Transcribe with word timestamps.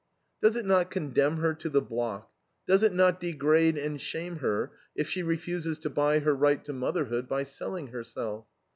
Does 0.41 0.55
it 0.55 0.65
not 0.65 0.89
condemn 0.89 1.37
her 1.37 1.53
to 1.53 1.69
the 1.69 1.79
block, 1.79 2.31
does 2.65 2.81
it 2.81 2.91
not 2.91 3.19
degrade 3.19 3.77
and 3.77 4.01
shame 4.01 4.37
her 4.37 4.71
if 4.95 5.07
she 5.07 5.21
refuses 5.21 5.77
to 5.77 5.91
buy 5.91 6.17
her 6.17 6.33
right 6.35 6.65
to 6.65 6.73
motherhood 6.73 7.29
by 7.29 7.43
selling 7.43 7.89
herself? 7.89 8.47